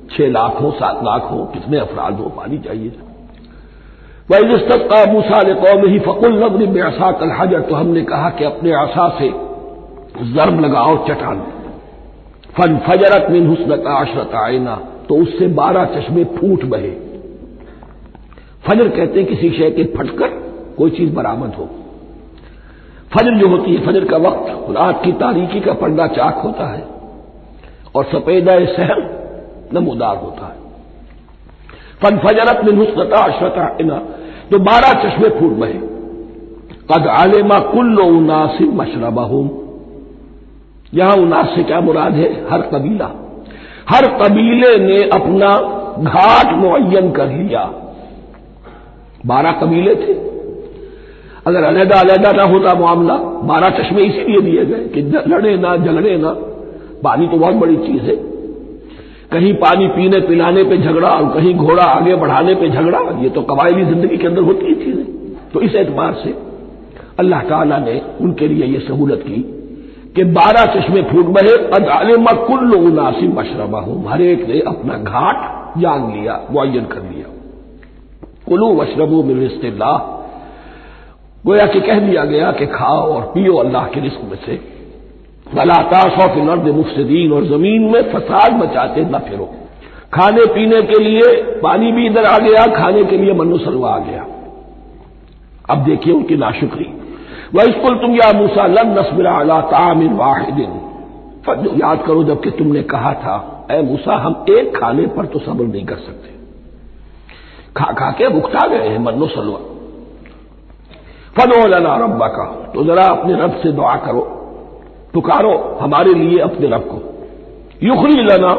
छह 0.09 0.30
लाख 0.30 0.61
हो, 0.62 0.70
सात 0.70 1.00
लाख 1.04 1.30
हो, 1.30 1.44
कितने 1.44 1.78
अफराद 1.78 2.14
हो, 2.14 2.25
पानी 2.25 2.59
चाहिए 2.59 2.90
वही 4.30 4.58
का 4.68 5.04
मूसा 5.12 5.40
ने 5.42 5.54
कौम 5.54 5.87
ही 5.88 5.99
फकुल 5.99 6.34
नबरी 6.44 6.66
में 6.66 6.80
आसा 6.82 7.10
कल 7.12 7.30
हजर 7.30 7.60
तो 7.60 7.75
हमने 7.75 8.02
कहा 8.02 8.28
कि 8.30 8.44
अपने 8.44 8.72
आशा 8.72 9.08
से 9.18 9.28
जर्म 10.34 10.60
लगाओ, 10.60 10.96
चटान। 11.06 11.40
फन 12.56 12.76
फजरत 12.78 13.30
मिन 13.30 13.46
हुसन 13.46 13.76
का 13.76 13.92
आशरत 13.92 14.34
आयना 14.34 14.75
तो 15.08 15.16
उससे 15.16 15.46
बारह 15.46 15.84
चश्मे 15.84 16.25
फूट 16.25 16.64
बहे। 16.64 16.90
फजर 18.66 18.88
कहते 18.88 19.20
हैं 19.20 19.28
किसी 19.28 19.50
शय 19.50 19.70
के 19.70 19.84
फटकर 19.84 20.28
कोई 20.78 20.90
चीज़ 20.90 21.14
बरामद 21.14 21.54
हो। 21.54 21.68
फजर 23.14 23.34
जो 23.34 23.49
होती 23.49 23.75
है, 23.75 23.87
फजर 23.87 24.04
का 24.04 24.16
वक्त, 24.16 24.70
रात 24.70 25.02
की 25.04 25.12
तारीकी 25.12 25.60
का 25.60 25.72
पर्दा 25.72 26.06
चाक 26.06 26.37
होता 26.37 26.66
है, 26.66 26.84
और 27.94 28.04
सफेदा 28.04 28.58
सहर 28.66 29.02
नमोदार 29.75 30.16
होता 30.16 30.46
है। 30.46 30.58
फन 32.02 32.18
फजरत 32.18 32.64
में 32.64 32.72
नुस्ता 32.72 33.22
अशरता 33.25 33.76
इना 33.80 34.02
तो 34.50 34.59
बारह 34.59 34.92
चश्मे 34.92 35.28
फूट 35.28 35.52
बहे। 35.52 35.90
कद 36.92 37.07
आलिमा 37.07 37.59
कुल्लो 37.59 38.04
उनासिब 38.04 38.75
मशरबा 38.75 39.25
यहाँ 40.95 41.16
उनास 41.16 41.47
से 41.54 41.62
क्या 41.62 41.80
मुराद 41.80 42.12
है? 42.12 42.49
हर 42.50 42.61
कबीला। 42.62 43.37
हर 43.88 44.07
कबीले 44.07 44.78
ने 44.78 45.09
अपना 45.09 45.76
घाट 46.02 46.54
मुन 46.54 47.12
कर 47.12 47.26
लिया। 47.26 47.75
बारह 49.26 49.52
कबीले 49.52 49.95
थे। 49.95 50.12
अगर 51.47 51.62
अलहदा 51.62 52.00
अलहदा 52.00 52.33
ना 52.33 52.42
होता 52.42 52.75
मामला, 52.75 53.14
बारह 53.16 53.71
चश्मे 53.71 54.02
इसीलिए 54.02 54.40
दिए 54.40 54.64
गए 54.64 54.88
कि 54.88 55.02
लड़े 55.28 55.57
ना 55.57 55.76
झगड़े 55.76 56.16
ना। 56.16 56.30
पानी 57.04 57.28
तो 57.28 57.37
बहुत 57.37 57.54
बड़ी 57.54 57.76
चीज़ 57.76 58.02
है। 58.02 58.39
कहीं 59.32 59.52
पानी 59.54 59.87
पीने 59.88 60.20
पिलाने 60.20 60.62
पे 60.64 60.76
झगड़ा 60.78 61.08
और 61.08 61.28
कहीं 61.34 61.54
घोड़ा 61.56 61.82
आगे 61.84 62.14
बढ़ाने 62.16 62.54
पे 62.54 62.68
झगड़ा, 62.68 63.00
ये 63.22 63.28
तो 63.30 63.42
कबायली 63.42 63.84
ज़िंदगी 63.84 64.16
के 64.16 64.26
अंदर 64.26 64.42
होती 64.42 64.66
ही 64.66 64.75
चीज़ें 64.75 65.04
तो 65.52 65.60
इस 65.60 65.75
एतबार 65.75 66.14
से 66.14 66.34
अल्लाह 67.18 67.42
ताला 67.42 67.78
ने 67.78 68.00
उनके 68.20 68.49
लिए 68.49 68.66
यह 68.66 68.87
सहूलत 68.87 69.22
की 69.26 69.40
कि 70.16 70.25
बारह 70.34 70.64
चश्मे 70.75 71.02
फूट 71.02 71.26
बहे 71.34 71.52
अदालमा 71.75 72.32
कुल्ल 72.46 72.75
उनासिब 72.76 73.38
मशरबा 73.38 73.80
हूँ 73.80 74.04
हर 74.08 74.22
एक 74.22 74.46
ने 74.49 74.60
अपना 74.68 74.94
घाट 74.94 75.78
जान 75.80 76.12
लिया 76.12 76.40
मुन 76.50 76.84
कर 76.84 77.02
लिया। 77.02 77.28
कुलू 78.49 78.72
वशरबू 78.75 79.22
मिल्ला 79.22 79.92
गोया 81.46 81.66
कि 81.66 81.80
कह 81.80 81.99
दिया 82.00 82.25
गया 82.25 82.50
कि 82.52 82.66
खाओ 82.66 83.12
और 83.12 83.22
पियो 83.34 83.54
अल्लाह 83.56 83.87
के 83.87 84.00
रिस्क 84.00 84.20
में 84.30 84.38
से। 84.46 84.58
वलाताशौ 85.54 86.35
फिल 86.35 86.49
अर्द 86.49 86.68
मुफसदीन, 86.68 87.32
और 87.32 87.44
ज़मीन 87.44 87.82
में 87.82 88.12
फसाद 88.12 88.52
मचाते 88.52 89.00
न 89.00 89.18
फिरो। 89.18 89.49
खाने 90.14 90.47
पीने 90.47 90.82
के 90.82 91.02
लिए 91.04 91.42
पानी 91.42 91.92
भी 91.92 92.06
इधर 92.06 92.25
आ 92.25 92.38
गया, 92.38 92.66
खाने 92.66 93.04
के 93.04 93.16
लिए 93.16 93.32
मनु 93.32 93.59
सलवा 93.59 93.90
आ 93.90 93.99
गया। 93.99 94.26
अब 95.70 95.85
देखिए 95.85 96.12
उनकी 96.14 96.37
नाशुक्री। 96.37 96.87
वह 97.54 97.64
स्कुल 97.64 97.94
तुम 97.94 98.14
या 98.14 98.32
मूसा 98.32 98.66
लन 98.66 98.99
नस्बिरा 98.99 99.32
अला 99.32 99.61
तामिन 99.61 100.12
वाहिदिन। 100.12 100.80
याद 101.78 102.02
करो 102.06 102.25
जबकि 102.25 102.50
तुमने 102.50 102.82
कहा 102.82 103.12
था, 103.14 103.66
ए 103.70 103.82
मूसा, 103.82 104.16
हम 104.16 104.44
एक 104.50 104.76
खाने 104.76 105.06
पर 105.06 105.26
तो 105.26 105.38
सब्र 105.38 105.64
नहीं 105.64 105.85
कर 105.85 105.97
सकते। 105.97 106.28
खा 107.76 107.85
खा 107.85 108.11
के 108.11 108.28
भुगता 108.28 108.66
गए 108.68 108.88
हैं 108.88 108.99
मन्नो 108.99 109.26
सलवा। 109.26 109.59
फनो 111.37 111.66
लना 111.68 111.97
रब्बा 111.97 112.26
का 112.26 112.73
तो 112.75 112.85
जरा 112.85 113.04
अपने 113.04 113.35
रब 113.35 113.61
से 113.62 113.73
दुआ 113.73 113.97
करो। 113.97 114.39
पुकारो, 115.14 115.79
हमारे 115.81 116.14
लिए 116.14 116.38
अपने 116.38 116.69
रब 116.69 116.81
को। 116.81 116.99
युखरी 117.87 118.23
लना, 118.23 118.52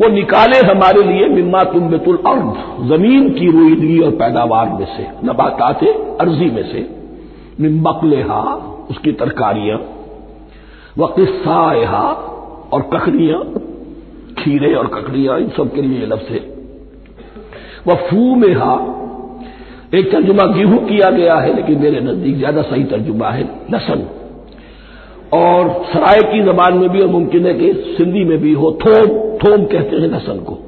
वो 0.00 0.08
निकाले 0.08 0.58
हमारे 0.58 1.02
लिए 1.02 1.28
मिम्मा 1.28 1.64
तुम 1.64 1.88
बेतुल 1.88 2.16
अर्द, 2.16 2.54
ज़मीन 2.88 3.28
की 3.30 3.50
रुईदगी 3.50 3.98
और 3.98 4.10
पैदावार 4.10 4.68
में 4.68 4.86
से, 4.86 5.06
नबातात 5.26 5.84
अर्जी 6.20 6.50
में 6.50 6.62
से। 6.62 6.90
मिम्बकलेहा 7.60 8.40
उसकी 8.90 9.12
तरकारियाँ, 9.12 9.78
व 10.98 11.06
किस्साहा 11.06 12.02
और 12.72 12.82
ककड़ियाँ, 12.82 13.42
खीरे 14.38 14.74
और 14.74 14.86
ककड़ियाँ, 14.86 15.38
इन 15.38 15.48
सब 15.48 15.74
के 15.74 15.82
लिए 15.82 16.06
लफ्ज 16.06 16.30
है। 16.30 16.54
वह 17.86 17.94
फू 17.94 18.34
में 18.34 18.54
हा 18.54 18.74
एक 19.94 20.12
तर्जुमा 20.12 20.46
गेहूँ 20.46 20.78
किया 20.78 21.10
गया 21.10 21.34
है, 21.36 21.54
लेकिन 21.56 21.78
मेरे 21.80 22.00
नज़दीक 22.00 22.36
ज़्यादा 22.38 22.62
सही 22.62 22.84
तर्जुमा 22.84 23.28
है, 23.28 23.44
लसन। 23.70 24.06
और 25.32 25.68
सराय 25.92 26.20
की 26.22 26.42
जबान 26.42 26.78
में 26.78 26.88
भी 26.88 27.00
और 27.00 27.08
मुमकिन 27.08 27.46
है 27.46 27.54
कि 27.54 27.72
सिंधी 27.98 28.24
में 28.24 28.38
भी 28.38 28.52
हो, 28.52 28.70
थोम 28.72 29.06
थोम 29.38 29.64
कहते 29.64 29.96
हैं 29.96 30.08
लसन 30.08 30.38
को। 30.38 30.58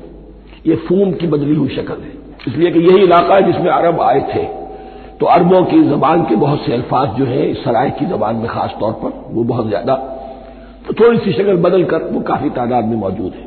ये 0.66 0.76
फूम 0.76 1.12
की 1.12 1.26
बदली 1.26 1.54
हुई 1.54 1.68
शक्ल 1.68 1.94
है। 1.94 2.12
इसलिए 2.48 2.70
कि 2.70 2.78
यही 2.78 3.02
इलाका 3.02 3.34
है 3.34 3.42
जिसमें 3.42 3.70
अरब 3.70 4.00
आए 4.00 4.20
थे। 4.34 4.42
तो 5.18 5.26
अरबों 5.26 5.64
की 5.64 5.82
जबान 5.82 6.24
के 6.24 6.36
बहुत 6.36 6.60
से 6.60 6.72
अल्फाज 6.72 7.08
जो 7.08 7.24
है 7.24 7.54
सराय 7.54 7.90
की 7.90 8.06
जबान 8.06 8.36
में 8.36 8.46
खास 8.46 8.74
तौर 8.80 8.92
पर, 8.92 9.12
वो 9.28 9.44
बहुत 9.44 9.68
ज़्यादा। 9.68 9.94
तो 10.86 10.94
थोड़ी 10.94 11.18
सी 11.18 11.32
शक्ल 11.32 11.56
बदल 11.56 11.84
कर 11.84 12.02
वो 12.02 12.20
काफ़ी 12.20 12.50
तादाद 12.50 12.84
में 12.84 12.96
मौजूद 12.96 13.32
है। 13.32 13.44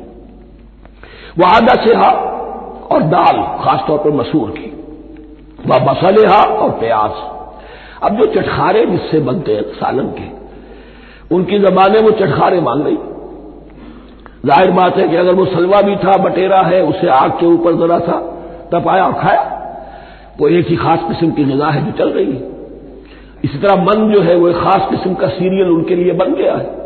वह 1.38 1.46
आदा 1.46 1.74
से 1.84 1.94
हा 1.94 2.10
और 2.90 3.02
दाल 3.02 3.36
खासतौर 3.64 3.98
पर 3.98 4.10
मसूर 4.10 4.50
की। 4.50 4.70
व 5.66 5.78
मसलेहा 5.90 6.42
और 6.56 6.70
प्याज। 6.70 7.10
अब 8.02 8.16
जो 8.16 8.26
चटखारे 8.32 8.86
जिससे 8.86 9.20
बनते 9.20 9.54
हैं, 9.54 9.62
सालन 9.62 10.06
के 10.10 10.39
उनकी 11.32 11.58
जबान 11.58 11.96
वो 11.96 12.10
चटखारे 12.10 12.60
मांग 12.60 12.84
रही 12.86 12.98
ज़ाहिर 14.46 14.70
बात 14.70 14.96
है 14.96 15.08
कि 15.08 15.16
अगर 15.16 15.34
वो 15.34 15.44
सलवा 15.44 15.82
भी 15.82 15.96
था, 15.96 16.16
बटेरा 16.16 16.62
है, 16.62 16.82
उसे 16.82 17.08
आग 17.08 17.30
के 17.30 17.46
ऊपर 17.46 17.74
जरा 17.74 17.98
था, 17.98 18.18
तपाया 18.72 19.06
और 19.06 19.12
खाया, 19.12 19.42
वो 20.40 20.48
एक 20.48 20.66
ही 20.66 20.76
खास 20.76 20.98
किस्म 21.08 21.30
की 21.30 21.44
गजा 21.44 21.66
है 21.66 21.84
जो 21.86 21.92
चल 21.92 22.10
रही 22.10 22.32
है। 22.32 22.50
इसी 23.44 23.58
तरह 23.58 23.76
मन 23.76 24.12
जो 24.12 24.20
है, 24.20 24.36
वो 24.36 24.48
एक 24.48 24.56
खास 24.56 24.90
किस्म 24.90 25.14
का 25.14 25.28
सीरियल 25.28 25.68
उनके 25.68 25.96
लिए 25.96 26.12
बन 26.12 26.34
गया 26.34 26.54
है। 26.54 26.80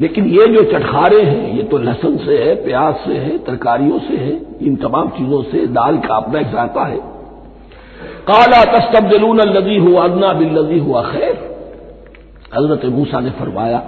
लेकिन 0.00 0.24
ये 0.24 0.46
जो 0.46 0.62
चटखारे 0.62 1.22
हैं, 1.22 1.56
ये 1.56 1.62
तो 1.62 1.78
लहसन 1.78 2.16
से 2.16 2.38
है, 2.38 2.54
प्याज 2.54 2.94
से 2.94 3.12
है, 3.12 3.38
तरकारियों 3.38 3.98
से 3.98 4.16
है, 4.16 4.40
इन 4.62 4.76
तमाम 4.76 5.08
चीज़ों 5.08 5.42
से 5.42 5.66
दाल 5.66 5.98
का 5.98 6.14
अपना 6.14 6.40
एक 6.40 6.46
जाता 6.46 6.84
है। 6.84 6.98
काला 8.30 8.78
तस्तबदलून 8.78 9.40
लदी 9.40 9.78
हुआ 9.78 10.04
अदना 10.04 10.32
बिल 10.32 10.58
लदी 10.58 10.78
हुआ 10.78 11.02
खैर। 11.02 11.51
हज़रत 12.56 12.84
मूसा 12.84 13.20
ने 13.20 13.30
फरमाया, 13.30 13.78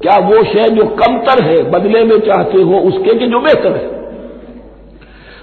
क्या 0.00 0.16
वो 0.18 0.42
शय 0.44 0.68
जो 0.70 0.84
कमतर 0.96 1.42
है, 1.42 1.62
बदले 1.70 2.04
में 2.04 2.18
चाहते 2.20 2.62
हो, 2.62 2.78
उसके 2.80 3.14
कि 3.14 3.26
जो 3.26 3.40
बेहतर 3.40 3.76
है? 3.76 3.90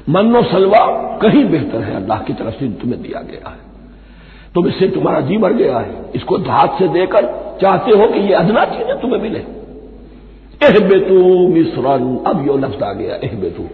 मनो 0.10 0.42
सलवा, 0.44 0.80
कहीं 1.22 1.44
बेहतर 1.46 1.82
है, 1.82 1.96
अल्लाह 1.96 2.24
की 2.24 2.34
तरफ़ 2.34 2.60
से 2.60 2.68
तुम्हें 2.82 3.02
दिया 3.02 3.22
गया 3.22 3.50
है। 3.50 3.68
तुम 4.56 4.68
इससे 4.68 4.88
तुम्हारा 4.88 5.20
जी 5.22 5.38
बढ़ 5.38 5.54
गया 5.54 5.80
है। 5.80 6.12
इसको 6.16 6.38
धात 6.38 6.76
से 6.80 6.88
देकर 6.88 7.26
चाहते 7.62 7.92
हो 7.92 8.08
कि 8.08 8.20
ये 8.20 8.34
अदना 8.34 8.66
चीज़ें 8.66 9.00
तुम्हें 9.02 9.22
मिले? 9.22 9.40
एह 10.62 10.80
बेतू 10.90 11.48
मिसरन, 11.48 12.04
अब 12.28 12.48
यो 12.48 12.58
लफ्ज 12.58 12.84
आ 12.84 12.92
गया 12.94 13.16
एह 13.16 13.36
बेतू 13.42 13.68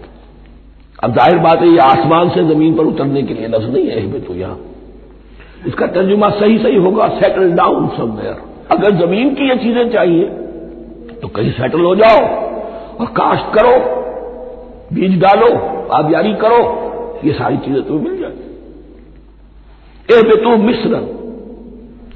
अब 1.04 1.14
ज़ाहिर 1.16 1.38
बात 1.38 1.62
है, 1.62 1.68
ये 1.68 1.80
आसमान 1.80 2.30
से 2.30 2.44
ज़मीन 2.44 2.76
पर 2.76 2.84
उतरने 2.84 3.24
के 3.24 3.34
लिए 3.34 3.48
लफ्ज 3.48 3.74
नहीं 3.74 3.88
है 3.88 3.98
एह 3.98 4.12
बेतू 4.12 4.34
यहाँ। 4.34 4.58
इसका 5.68 5.88
तर्जुमा 5.88 6.30
सही 6.30 6.58
सही 6.58 6.76
होगा 6.78 7.08
सेटल 7.20 7.52
डाउन 7.52 7.88
समवेयर 7.98 8.36
अगर 8.72 8.96
ज़मीन 8.96 9.34
की 9.36 9.50
ये 9.50 9.56
चीज़ें 9.56 9.90
चाहिए 9.92 10.26
तो 11.22 11.28
कहीं 11.28 11.52
सेटल 11.52 11.82
हो 11.82 11.96
जाओ 11.96 12.20
और 13.00 13.06
काश्त 13.18 13.52
करो, 13.56 13.76
बीज 14.94 15.20
डालो, 15.22 15.48
आबियारी 15.94 16.34
करो, 16.34 16.60
ये 17.26 17.34
सारी 17.34 17.58
चीज़ें 17.58 17.82
तुम्हें 17.84 18.04
मिल 18.04 18.20
जाए 18.22 18.44
ए 20.10 20.22
बेतु 20.24 20.50
मिश्र, 20.64 21.00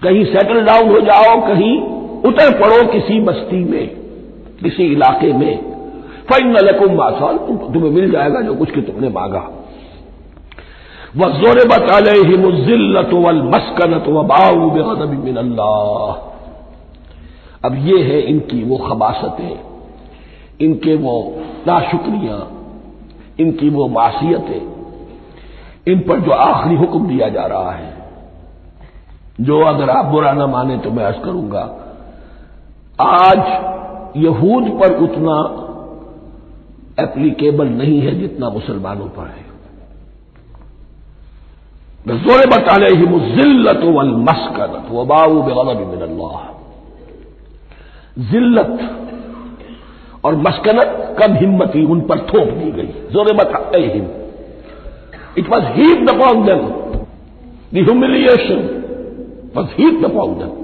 कहीं 0.04 0.24
सेटल 0.26 0.62
डाउन 0.66 0.90
हो 0.90 1.00
जाओ, 1.02 1.40
कहीं 1.48 1.74
उतर 2.24 2.52
पड़ो 2.60 2.86
किसी 2.92 3.20
बस्ती 3.22 3.64
में, 3.64 3.88
किसी 4.64 4.84
इलाके 4.84 5.34
में। 5.34 5.54
फ़ैन 6.30 6.58
लकुम 6.58 6.94
मासाल 6.96 7.38
तुम्हें 7.38 7.92
मिल 7.92 8.12
जाएगा 8.12 8.42
जो 8.42 8.56
कुछ 8.56 8.72
कि 8.72 8.82
तुमने 8.82 9.10
मांगा। 9.10 9.40
वह 11.18 11.40
ज़ोर 11.40 11.68
बताले 11.68 12.22
ही 12.22 12.38
मुजिल्लत 12.38 13.10
वल 13.16 13.42
मस्कनत 13.46 14.08
व 14.08 14.24
बाऊ 14.24 14.72
बेगदबिन 14.72 15.38
अल्लाह 15.38 16.30
अब 17.66 17.76
ये 17.86 18.04
है 18.04 18.24
इनकी 18.24 18.64
वो 18.64 18.80
खबासतें 18.80 19.60
इनके 20.66 20.98
वो 20.98 21.42
नाशुक्रियाँ 21.68 22.52
इनकी 23.40 23.70
वो 23.70 23.88
मासीतें 23.88 24.62
इन 25.92 26.00
पर 26.00 26.20
जो 26.20 26.32
आखिरी 26.32 26.76
हुक्म 26.76 27.08
दिया 27.08 27.30
जा 27.30 27.46
रहा 27.46 27.72
है 27.72 27.98
जो 29.42 29.66
अगर 29.66 29.90
आप 29.90 30.06
बुरा 30.06 30.34
ना 30.34 30.48
माने 30.48 30.78
तो 30.78 30.92
मैं 30.92 31.04
अर्ज़ 31.04 31.18
करूँगा 31.18 31.76
आज 33.00 33.38
यहूद 34.18 34.80
पर 34.80 35.00
उतना 35.00 35.66
एप्लीकेबल 37.04 37.74
नहीं 37.74 38.02
है 38.02 38.20
जितना 38.20 38.50
मुसलमानों 38.50 39.10
पर 39.10 39.28
है 39.28 39.50
ज़ोर 42.10 42.46
बताले 42.50 42.88
ही 42.96 43.06
मुजिल्लत 43.08 43.84
वल 43.96 44.12
मस्कनत 44.28 44.88
वबाऊ 44.92 45.42
बेगलब 45.42 45.82
मिनल्लाह 45.90 46.48
जिल्लत 48.32 48.80
और 50.26 50.36
मस्कनत 50.48 51.16
कम 51.20 51.36
हिम्मती 51.36 51.84
उन 51.92 52.02
पर 52.10 52.26
थोप 52.30 52.50
दी 52.54 52.72
गई 52.72 52.88
ज़ोर 53.14 53.34
बताए 53.36 53.84
it 55.38 55.50
was 55.50 55.66
heat 55.76 56.10
upon 56.10 56.44
them 56.46 56.68
the 57.74 57.86
humiliation 57.86 58.68
was 59.56 59.68
heat 59.78 60.04
upon 60.06 60.34
them 60.40 60.58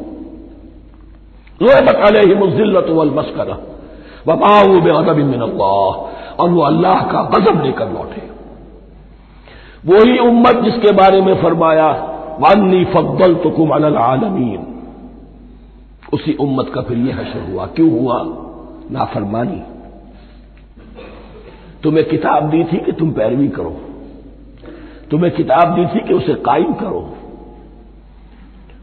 ज़ोर 1.62 1.82
बताले 1.86 2.28
ही 2.28 2.36
मुजिल्लत 2.36 2.90
वल 2.92 3.12
मस्कनत 3.18 3.72
वबाऊ 4.28 4.80
बेगलब 4.82 5.18
मिनल्लाह 5.26 6.42
और 6.44 6.50
वो 6.50 6.62
अल्लाह 6.64 7.02
का 7.12 7.22
गजब 7.36 7.64
लेकर 7.66 7.92
लौटे 7.92 8.22
वही 9.88 10.18
उम्मत 10.18 10.56
जिसके 10.56 10.92
बारे 10.92 11.22
में 11.22 11.42
फरमाया 11.42 11.92
वानी 12.40 12.86
फब्बल 12.86 13.36
तो 13.36 13.74
आलमीन. 13.96 14.68
उसी 16.14 16.34
उम्मत 16.34 16.72
का 16.76 16.82
फिर 16.82 16.98
यह 16.98 17.16
हशर 17.16 17.52
हुआ। 17.52 17.66
क्यों 17.66 18.00
हुआ? 18.00 18.22
नाफरमानी। 18.92 19.62
तुम्हें 21.84 22.06
किताब 22.06 22.50
दी 22.50 22.64
थी 22.64 22.78
कि 22.78 22.92
तुम 22.92 23.12
पैरवी 23.12 23.48
करो? 23.48 23.78
तुम्हें 25.12 25.34
किताब 25.34 25.76
दी 25.76 25.86
थी 25.86 26.00
कि 26.00 26.14
उसे 26.14 26.34
कायम 26.34 26.74
करो? 26.74 27.18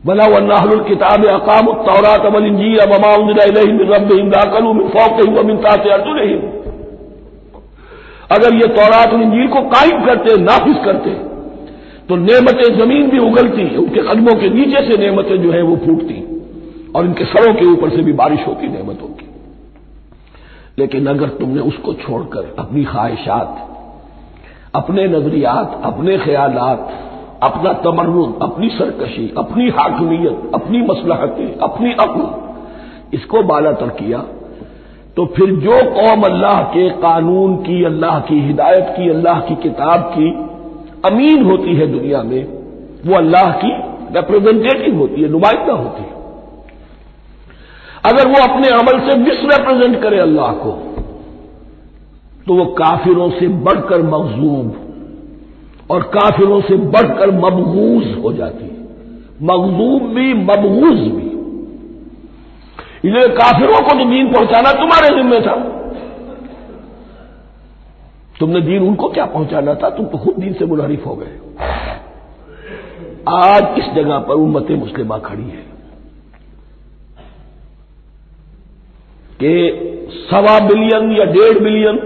बना 0.07 0.25
वन्नाहल 0.25 0.85
किताब 0.85 1.27
अकाम 1.27 1.67
तौरात 1.67 2.21
अमल 2.21 2.47
इंजीर 2.47 2.79
अबमा 2.79 3.15
रब 3.97 4.13
इंदाकलू 4.13 4.73
मिन 4.73 4.89
फौक 4.89 5.45
मिन 5.45 5.57
ताते 5.57 5.91
अर्जुन 5.91 6.19
अगर 8.33 8.55
ये 8.55 8.69
तौरात 8.75 9.13
इंजीर 9.15 9.47
को 9.47 9.61
कायम 9.69 10.05
करते, 10.07 10.37
नाफिज 10.43 10.85
करते 10.85 11.11
तो 12.09 12.17
नेमतें 12.17 12.75
ज़मीन 12.77 13.11
भी 13.11 13.19
उगलती, 13.19 13.65
उनके 13.77 14.01
कदमों 14.01 14.35
के 14.41 14.49
नीचे 14.51 14.81
से 14.87 14.97
नेमतें 14.99 15.37
जो 15.43 15.51
है 15.53 15.63
वो 15.63 15.77
फूटती, 15.77 16.21
और 16.97 17.05
इनके 17.05 17.25
सरों 17.25 17.55
के 17.55 17.67
ऊपर 17.67 17.91
से 17.91 18.03
भी 18.03 18.13
बारिश 18.13 18.47
होती 18.47 18.69
नेमतों 18.69 19.09
की। 19.09 19.29
लेकिन 20.79 21.07
अगर 21.07 21.29
तुमने 21.39 21.61
उसको 21.61 21.93
छोड़कर 21.95 22.55
अपनी 22.59 22.85
ख्वाहिशात, 22.85 23.69
अपने 24.75 25.07
नजरियात, 25.09 25.81
अपने 25.85 26.19
ख्यालात, 26.19 26.93
अपना 27.43 27.73
तमर्रुद 27.73 28.39
अपनी 28.43 28.69
सरकशी, 28.69 29.33
अपनी 29.39 29.69
हाकमियत, 29.69 30.51
अपनी 30.55 30.83
मसलहतें, 30.83 31.59
अपनी 31.59 31.93
अक्ल, 31.93 32.29
इसको 33.15 33.43
बाला 33.43 33.73
तर 33.73 33.89
किया 33.99 34.19
तो 35.17 35.25
फिर 35.27 35.51
जो 35.57 35.79
कौम 35.93 36.23
अल्लाह 36.23 36.63
के 36.75 36.89
कानून 37.01 37.57
की, 37.57 37.83
अल्लाह 37.85 38.19
की 38.21 38.41
हिदायत 38.41 38.95
की, 38.97 39.09
अल्लाह 39.09 39.41
की 39.41 39.55
किताब 39.63 40.05
की 40.15 40.29
अमीन 41.05 41.45
होती 41.45 41.75
है 41.75 41.87
दुनिया 41.87 42.23
में, 42.23 42.43
वो 43.07 43.17
अल्लाह 43.17 43.51
की 43.57 43.73
रिप्रेजेंटेटिव 44.17 44.99
होती 44.99 45.23
है, 45.23 45.29
नुमाइंदा 45.29 45.73
होती 45.73 46.03
है। 46.03 46.11
अगर 48.05 48.29
वो 48.29 48.39
अपने 48.43 48.69
अमल 48.69 48.99
से 49.01 49.17
मिसरिप्रेजेंट 49.19 50.01
करे 50.03 50.19
अल्लाह 50.19 50.53
को 50.63 50.71
तो 52.47 52.55
वो 52.55 52.65
काफिरों 52.79 53.29
से 53.31 53.49
बढ़कर 53.65 54.03
मखजूब 54.03 55.91
और 55.91 56.03
काफिरों 56.15 56.61
से 56.61 56.77
बढ़कर 56.95 57.31
मबगूज 57.35 58.07
हो 58.25 58.33
जाती 58.33 58.65
है। 58.65 58.81
मखजूब 59.43 60.09
भी 60.15 60.33
मबगूज 60.35 60.99
भी। 61.13 61.22
इसलिए 63.05 63.29
काफिरों 63.29 63.81
को 63.81 63.99
तो 63.99 64.05
दीन 64.11 64.33
पहुंचाना 64.33 64.73
तुम्हारे 64.73 65.15
जिम्मे 65.17 65.41
था। 65.41 65.55
तुमने 68.41 68.61
दीन 68.61 68.83
उनको 68.83 69.09
क्या 69.09 69.25
पहुंचाना 69.27 69.75
था? 69.75 69.91
तुम 69.91 70.07
तो 70.07 70.19
खुद 70.19 70.35
दीन 70.35 70.53
से 70.53 70.65
मुनहरिफ 70.65 71.07
हो 71.07 71.15
गए। 71.17 71.35
आज 73.29 73.79
इस 73.79 73.85
जगह 73.95 74.19
पर 74.19 74.35
उम्मत 74.35 74.71
मुस्लिमा 74.71 75.19
खड़ी 75.19 75.43
है? 75.43 75.65
कि 79.41 79.53
सवा 80.31 80.59
बिलियन 80.61 81.11
या 81.13 81.25
डेढ़ 81.25 81.59
बिलियन, 81.59 81.99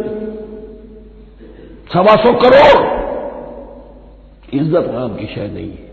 सवा 1.92 2.14
सौ 2.14 2.32
करोड़ 2.32 2.84
इज़्ज़त 4.54 4.90
नाम 4.94 5.14
की 5.16 5.26
शय 5.26 5.48
नहीं 5.48 5.70
है। 5.70 5.84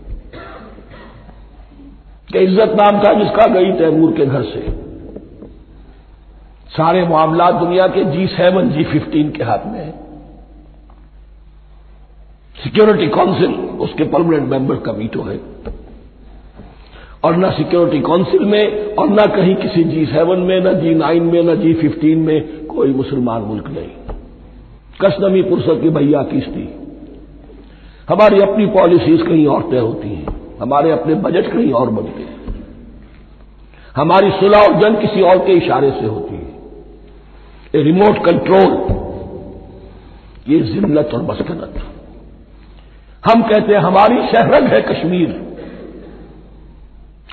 कि 2.32 2.38
इज़्ज़त 2.38 2.74
नाम 2.80 3.02
था 3.02 3.12
जिसका 3.14 3.46
गई 3.46 3.72
तैमूर 3.72 4.12
के 4.12 4.26
घर 4.26 4.42
से। 4.42 4.60
सारे 6.76 7.08
मामला 7.08 7.50
दुनिया 7.50 7.86
के 7.86 8.04
जी 8.04 8.26
सेवन 8.26 8.70
जी 8.70 8.84
फिफ्टीन 8.84 9.30
के 9.30 9.44
हाथ 9.44 9.58
में 9.66 9.78
है। 9.78 9.90
सिक्योरिटी 12.64 13.08
काउंसिल 13.08 13.54
उसके 13.54 14.04
परमानेंट 14.04 14.48
मेंबर 14.48 14.76
का 14.76 14.92
वीटो 14.92 15.22
है। 15.22 15.40
और 17.24 17.36
न 17.36 17.50
सिक्योरिटी 17.50 18.00
काउंसिल 18.00 18.44
में, 18.44 18.94
और 18.94 19.08
न 19.08 19.16
कहीं 19.16 19.54
किसी 19.54 19.84
जी 19.84 20.06
सेवन 20.06 20.38
में, 20.38 20.60
न 20.60 20.80
जी 20.80 20.94
नाइन 20.94 21.22
में, 21.22 21.42
न 21.42 21.56
जी 21.56 21.74
फिफ्टीन 21.74 22.18
में 22.18 22.66
कोई 22.66 22.94
मुसलमान 22.94 23.42
मुल्क 23.42 23.68
नहीं। 23.68 24.16
कसनमी 25.00 25.42
पुरसत 25.42 25.78
की 25.82 25.90
भैया 25.90 26.22
किस्ती 26.22 26.74
हमारी 28.08 28.40
अपनी 28.40 28.66
पॉलिसीज़ 28.66 29.22
कहीं 29.22 29.46
और 29.46 29.70
तय 29.70 29.78
होती 29.78 30.08
हैं। 30.08 30.56
हमारे 30.60 30.90
अपने 30.90 31.14
बजट 31.14 31.52
कहीं 31.52 31.72
और 31.72 31.90
बनते 31.90 32.22
हैं। 32.22 32.34
हमारी 33.96 34.30
सुलह 34.30 34.58
और 34.58 34.74
जंग 34.80 34.96
किसी 34.96 35.20
और 35.20 35.38
के 35.38 35.52
इशारे 35.52 35.90
से 35.90 36.06
होती 36.06 36.33
है 36.33 36.33
रिमोट 37.74 38.24
कंट्रोल 38.24 38.72
ये 40.48 40.58
जिल्लत 40.62 41.10
और 41.14 41.22
मस्कनत। 41.22 41.82
हम 43.22 43.42
कहते 43.42 43.72
हैं, 43.72 43.80
हमारी 43.80 44.16
शहरग 44.28 44.64
है 44.64 44.80
कश्मीर। 44.82 45.42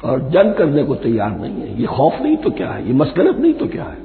और 0.06 0.22
जंग 0.30 0.54
करने 0.54 0.84
को 0.84 0.96
तैयार 0.96 1.32
नहीं 1.32 1.56
है। 1.56 1.80
ये 1.82 1.88
खौफ 1.88 2.22
नहीं 2.22 2.38
तो 2.38 2.50
क्या 2.52 2.70
है? 2.70 2.88
ये 2.88 2.94
मस्कनत 2.94 3.38
नहीं 3.38 3.54
तो 3.54 3.68
क्या 3.68 3.84
है? 3.84 3.98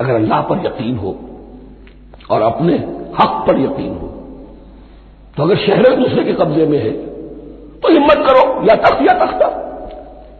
अगर 0.00 0.14
अल्लाह 0.14 0.42
पर 0.42 0.66
यकीन 0.66 0.96
हो 0.96 1.12
और 2.30 2.42
अपने 2.42 2.74
हक 3.14 3.44
पर 3.46 3.60
यकीन 3.60 3.92
हो 3.92 4.08
तो 5.36 5.42
अगर 5.42 5.56
शहर 5.56 5.96
दूसरे 5.96 6.24
के 6.24 6.32
कब्जे 6.32 6.66
में 6.66 6.78
है 6.78 6.90
तो 7.80 7.92
हिम्मत 7.92 8.26
करो, 8.26 8.42
या 8.62 8.74
तख्त 8.76 9.02
या 9.02 9.14
तख्ता। 9.24 9.46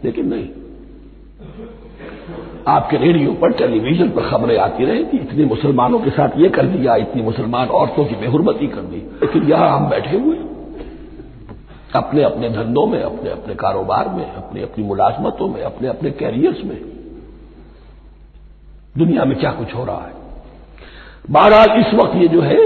लेकिन 0.03 0.27
नहीं। 0.27 0.47
आपके 2.67 2.97
रेडियो 2.97 3.31
पर 3.33 3.51
टेलीविज़न 3.51 4.09
पर 4.09 4.29
खबरें 4.29 4.57
आती 4.57 4.85
रहेंगी 4.85 5.17
इतने 5.17 5.45
मुसलमानों 5.45 5.99
के 5.99 6.09
साथ 6.09 6.29
ये 6.37 6.49
कर 6.49 6.65
दिया, 6.65 6.95
इतनी 6.95 7.21
मुसलमान 7.21 7.67
औरतों 7.67 8.05
की 8.05 8.15
बेहरमती 8.15 8.67
कर 8.67 8.81
दी। 8.81 8.97
लेकिन 8.97 9.43
यहाँ 9.43 9.79
हम 9.79 9.89
बैठे 9.89 10.17
हुए 10.17 10.37
अपने 11.95 12.23
अपने 12.23 12.49
धंधों 12.49 12.87
में, 12.87 13.03
अपने 13.03 13.29
अपने 13.29 13.55
कारोबार 13.55 14.09
में, 14.09 14.31
अपनी 14.31 14.61
अपनी 14.61 14.83
मुलाजमतों 14.83 15.47
में, 15.47 15.61
अपने 15.61 15.87
अपने 15.87 16.11
कैरियर्स 16.11 16.65
में। 16.65 16.77
दुनिया 18.97 19.25
में 19.25 19.39
क्या 19.39 19.51
कुछ 19.51 19.75
हो 19.75 19.85
रहा 19.85 20.01
है? 20.01 20.13
बहरहाल 21.29 21.79
इस 21.79 21.93
वक्त 21.93 22.15
ये 22.15 22.27
जो 22.27 22.41
है, 22.41 22.57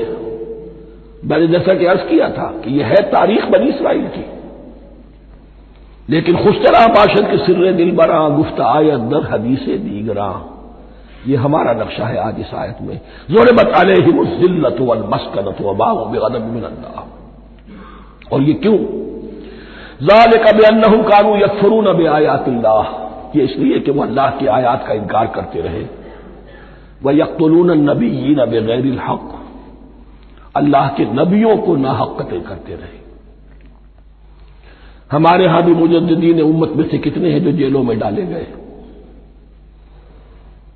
मैंने 1.25 1.47
जैसा 1.47 1.73
कि 1.73 1.85
अर्ज़ 1.85 2.01
किया 2.01 2.29
था 2.29 2.61
कि 2.65 2.79
यह 2.79 2.87
है 2.87 2.95
तारीख 2.95 3.45
बनी 3.45 3.69
इसराइल 3.69 4.07
की। 4.07 4.36
लेकिन 6.09 6.35
खुशतरा 6.35 6.85
बाशद 6.87 7.29
के 7.31 7.37
सिर 7.37 7.71
दिल 7.73 7.91
बरा 7.91 8.27
गुफ्त 8.29 8.59
आयत 8.61 8.99
दर 9.11 9.27
हदीस 9.31 9.65
दीगरा। 9.79 10.29
ये 11.27 11.35
हमारा 11.35 11.73
नक्शा 11.73 12.05
है 12.05 12.17
आज 12.17 12.39
इस 12.39 12.53
आयत 12.53 12.77
में। 12.81 12.99
ज़ोर 13.31 13.51
बताले 13.53 13.93
ही 13.93 14.11
मुजिल्लत 14.11 14.77
वल 14.81 15.03
मस्कनत 15.13 15.57
मिनल्ला 15.61 17.03
और 18.33 18.41
ये 18.41 18.53
क्यों? 18.53 18.77
जाल 20.01 20.31
कब 20.43 20.61
अन्नहू 20.63 21.03
कानू 21.03 21.35
यकफरू 21.35 21.81
नब 21.81 22.05
आयातिल्लाह 22.07 23.37
ये 23.37 23.43
इसलिए 23.43 23.79
कि 23.79 23.91
वह 23.91 24.05
अल्लाह 24.05 24.29
की 24.29 24.47
आयात 24.47 24.85
का 24.87 24.93
इनकार 24.93 25.27
करते 25.27 25.61
रहे। 25.61 25.83
वह 27.03 27.17
यकतलून 27.17 27.71
नबी 27.89 28.35
नब 28.35 28.51
गैर 28.67 28.99
हक। 29.07 29.33
अल्लाह 30.55 30.87
के 30.89 31.05
नबियों 31.13 31.57
को 31.57 31.75
नाहक 31.75 32.15
कतल 32.19 32.39
करते 32.39 32.73
रहे। 32.73 33.06
हमारे 35.11 35.45
यहाँ 35.45 35.63
भी 35.63 35.73
मुजद्दीन 35.73 36.41
उम्मत 36.41 36.69
में 36.69 36.89
से 36.89 36.97
कितने 36.97 37.31
हैं 37.31 37.43
जो 37.43 37.51
जेलों 37.51 37.83
में 37.83 37.99
डाले 37.99 38.21
गए? 38.21 38.47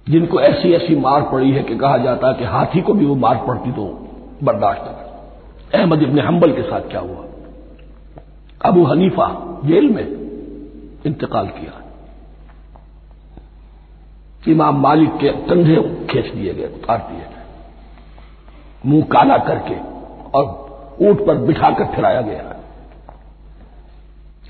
जिनको 0.09 0.41
ऐसी 0.41 0.73
ऐसी 0.73 0.95
मार 0.95 1.21
पड़ी 1.21 1.51
है 1.51 1.63
कि 1.63 1.75
कहा 1.75 1.97
जाता 1.97 2.27
है 2.27 2.33
कि 2.33 2.43
हाथी 2.43 2.81
को 2.81 2.93
भी 2.93 3.05
वो 3.05 3.15
मार 3.15 3.43
पड़ती 3.47 3.71
तो 3.71 4.09
बर्दाश्त 4.43 4.81
न 4.81 4.85
कर। 4.85 5.79
अहमद 5.79 6.03
इबन 6.03 6.19
हम्बल 6.19 6.51
के 6.51 6.61
साथ 6.61 6.81
क्या 6.81 6.99
हुआ? 6.99 7.25
अबू 8.65 8.83
हनीफा 8.83 9.59
जेल 9.65 9.89
में 9.89 10.07
इंतकाल 11.05 11.47
किया। 11.47 11.81
इमाम 14.47 14.81
मालिक 14.81 15.09
के 15.09 15.29
कंधे 15.29 16.07
खींच 16.07 16.33
दिए 16.33 16.53
गए, 16.53 16.65
उतार 16.65 16.97
दिए 16.97 17.19
गए। 17.19 17.43
मुँह 18.85 19.03
काला 19.03 19.37
करके 19.37 19.75
और 20.37 20.45
ऊँट 21.01 21.25
पर 21.25 21.35
बिठाकर 21.35 21.85
फिराया 21.85 22.21
गया। 22.21 22.55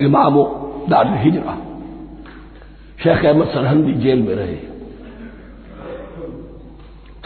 इमाम 0.00 0.34
दार 0.88 1.18
हिजरा। 1.18 1.58
शेख 3.04 3.24
अहमद 3.24 3.46
सरहंदी 3.46 3.92
जेल 3.92 4.22
में 4.22 4.34
रहे। 4.34 4.56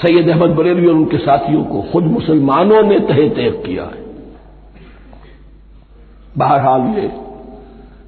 सैयद 0.02 0.28
अहमद 0.28 0.50
बरेलवी 0.50 0.86
और 0.86 0.94
उनके 0.94 1.18
साथियों 1.18 1.64
को 1.64 1.82
खुद 1.82 2.04
मुसलमानों 2.04 2.82
ने 2.82 3.00
तहे 3.00 3.28
तैक 3.28 3.62
किया 3.66 3.84
है। 3.84 4.06
बहरहाल 6.38 6.80
ये 6.80 7.10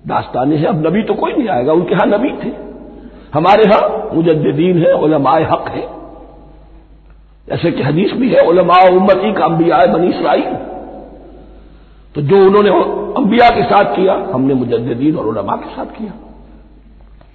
दास्ताने 0.07 0.57
हैं, 0.57 0.66
अब 0.66 0.87
नबी 0.87 1.03
तो 1.03 1.14
कोई 1.14 1.33
नहीं 1.33 1.49
आएगा, 1.49 1.73
उनके 1.73 1.94
यहाँ 1.94 2.07
नबी 2.07 2.31
थे। 2.31 2.53
हमारे 3.35 3.64
यहाँ 3.64 4.11
मुजद्दीन 4.14 4.79
है, 4.79 4.92
उलमाए 4.92 5.44
हक 5.44 5.64
है। 5.68 5.88
जैसे 7.49 7.71
कि 7.71 7.83
हदीस 7.83 8.12
भी 8.12 8.29
है 8.29 8.40
उलमा 8.47 8.88
उम्मती 8.88 9.33
का 9.33 9.44
अंबिया 9.44 9.87
बनी 9.87 10.07
इसराइल। 10.07 10.55
तो 12.14 12.23
जो 12.23 12.47
उन्होंने 12.47 12.71
अंबिया 13.18 13.48
के 13.50 13.62
साथ 13.62 13.94
किया, 13.96 14.14
हमने 14.35 14.54
मुजद्दीन 14.54 15.16
और 15.16 15.26
उलमा 15.26 15.57
के 15.57 15.74
साथ 15.76 15.98
किया। 15.98 16.12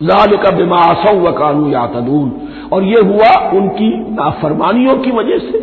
लाल 0.02 0.36
का 0.38 0.52
बिमासौ 0.52 1.14
व 1.20 1.32
कानू 1.32 1.70
या 1.70 1.86
तदून 1.88 2.32
और 2.74 2.84
यह 2.84 3.02
हुआ 3.06 3.32
उनकी 3.52 3.90
नाफरमानियों 4.14 4.96
की 4.98 5.12
वजह 5.12 5.38
से 5.42 5.60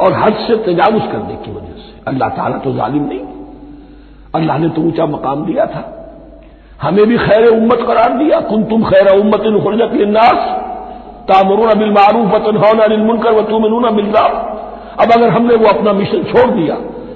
और 0.00 0.12
हद 0.12 0.34
से 0.46 0.56
तजावुज 0.56 1.02
करने 1.12 1.36
की 1.36 1.52
वजह 1.52 1.76
से। 1.76 1.92
अल्लाह 2.06 2.28
ताला 2.28 2.56
तो 2.58 2.72
जालिम 2.72 3.04
नहीं। 3.04 3.20
अल्लाह 4.34 4.58
ने 4.58 4.68
तो 4.68 4.82
ऊँचा 4.82 5.06
मकाम 5.06 5.44
दिया 5.46 5.66
था। 5.66 5.82
हमें 6.82 7.06
भी 7.06 7.16
खैर 7.18 7.46
उम्मत 7.48 7.84
करार 7.86 8.12
दिया। 8.18 8.40
कुन 8.40 8.64
तुम 8.64 8.84
खैर 8.84 9.08
उम्मत 9.20 9.46
खुरजत 9.64 9.92
नास 10.08 10.40
तामरून 11.28 11.72
बिल 11.78 11.90
मारूफ 11.90 12.34
वतन 12.34 12.56
अनिल 12.80 13.00
मुनकर 13.00 13.32
व 13.32 13.42
तुम 13.42 13.64
अब 14.96 15.12
अगर 15.12 15.28
हमने 15.28 15.54
वो 15.54 15.66
अपना 15.68 15.92
मिशन 15.92 16.22
छोड़ 16.24 16.50
दिया 16.50 16.74